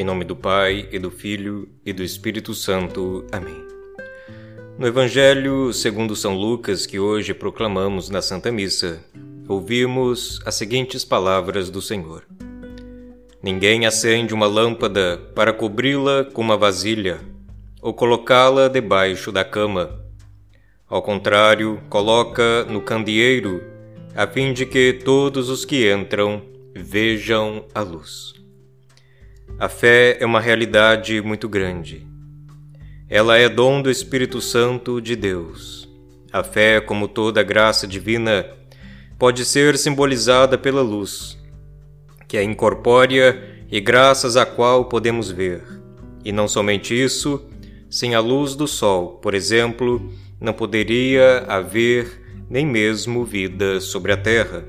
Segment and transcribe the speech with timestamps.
[0.00, 3.26] Em nome do Pai, e do Filho, e do Espírito Santo.
[3.30, 3.62] Amém.
[4.78, 9.04] No Evangelho segundo São Lucas, que hoje proclamamos na Santa Missa,
[9.46, 12.24] ouvimos as seguintes palavras do Senhor.
[13.42, 17.20] Ninguém acende uma lâmpada para cobri-la com uma vasilha
[17.82, 20.02] ou colocá-la debaixo da cama.
[20.88, 23.62] Ao contrário, coloca no candeeiro,
[24.16, 26.40] a fim de que todos os que entram
[26.74, 28.40] vejam a luz.
[29.58, 32.06] A fé é uma realidade muito grande.
[33.08, 35.88] Ela é dom do Espírito Santo de Deus.
[36.32, 38.46] A fé, como toda graça divina,
[39.18, 41.38] pode ser simbolizada pela luz,
[42.28, 45.62] que é incorpórea e graças à qual podemos ver.
[46.24, 47.44] E não somente isso,
[47.88, 54.16] sem a luz do sol, por exemplo, não poderia haver nem mesmo vida sobre a
[54.16, 54.64] terra.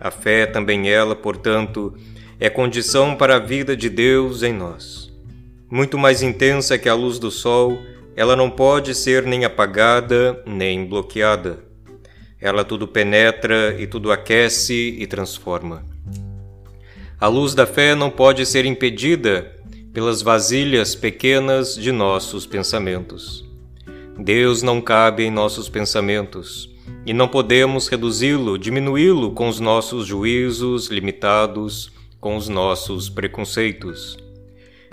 [0.00, 1.94] A fé também ela, portanto,
[2.38, 5.10] é condição para a vida de Deus em nós.
[5.70, 7.78] Muito mais intensa que a luz do sol,
[8.14, 11.58] ela não pode ser nem apagada nem bloqueada.
[12.38, 15.84] Ela tudo penetra e tudo aquece e transforma.
[17.18, 19.52] A luz da fé não pode ser impedida
[19.94, 23.44] pelas vasilhas pequenas de nossos pensamentos.
[24.18, 26.70] Deus não cabe em nossos pensamentos
[27.06, 31.90] e não podemos reduzi-lo, diminuí-lo com os nossos juízos limitados
[32.26, 34.18] com os nossos preconceitos.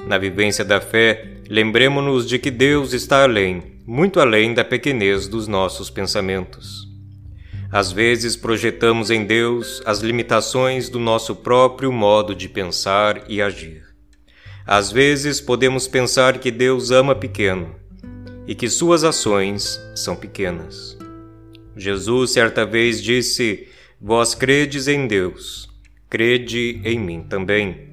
[0.05, 5.47] Na vivência da fé, lembremos-nos de que Deus está além, muito além da pequenez dos
[5.47, 6.87] nossos pensamentos.
[7.71, 13.81] Às vezes projetamos em Deus as limitações do nosso próprio modo de pensar e agir.
[14.63, 17.73] Às vezes podemos pensar que Deus ama pequeno
[18.45, 20.95] e que suas ações são pequenas.
[21.75, 23.67] Jesus certa vez disse:
[23.99, 25.72] Vós credes em Deus,
[26.13, 27.91] crede em mim também.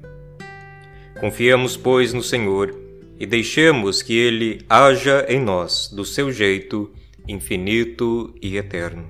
[1.19, 2.79] Confiamos, pois, no Senhor
[3.19, 6.91] e deixemos que Ele haja em nós do seu jeito
[7.27, 9.07] infinito e eterno.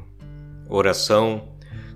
[0.69, 1.50] Oração.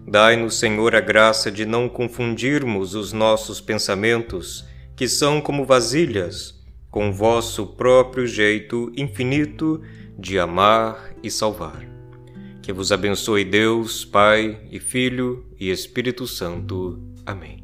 [0.06, 7.14] Dai-nos, Senhor, a graça de não confundirmos os nossos pensamentos, que são como vasilhas, com
[7.14, 9.82] vosso próprio jeito infinito
[10.20, 11.82] de amar e salvar.
[12.66, 17.00] Que vos abençoe Deus, Pai e Filho e Espírito Santo.
[17.24, 17.64] Amém.